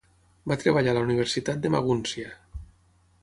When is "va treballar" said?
0.51-0.95